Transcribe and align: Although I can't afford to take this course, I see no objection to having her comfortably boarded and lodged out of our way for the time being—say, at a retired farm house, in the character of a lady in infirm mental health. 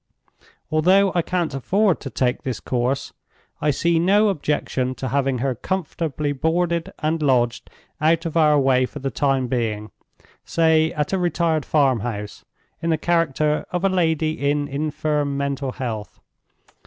Although 0.71 1.11
I 1.13 1.21
can't 1.21 1.53
afford 1.53 1.99
to 1.99 2.09
take 2.09 2.41
this 2.41 2.59
course, 2.59 3.13
I 3.61 3.69
see 3.69 3.99
no 3.99 4.29
objection 4.29 4.95
to 4.95 5.09
having 5.09 5.37
her 5.37 5.53
comfortably 5.53 6.31
boarded 6.31 6.91
and 7.03 7.21
lodged 7.21 7.69
out 8.01 8.25
of 8.25 8.35
our 8.35 8.59
way 8.59 8.87
for 8.87 8.97
the 8.97 9.11
time 9.11 9.45
being—say, 9.47 10.91
at 10.93 11.13
a 11.13 11.19
retired 11.19 11.65
farm 11.65 11.99
house, 11.99 12.43
in 12.81 12.89
the 12.89 12.97
character 12.97 13.63
of 13.71 13.83
a 13.83 13.89
lady 13.89 14.31
in 14.49 14.67
infirm 14.67 15.37
mental 15.37 15.73
health. 15.73 16.19